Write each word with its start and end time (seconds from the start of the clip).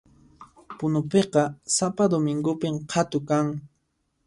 Punupiqa 0.77 1.43
sapa 1.75 2.03
domingopin 2.13 2.75
qhatu 2.89 3.17
kan 3.29 3.45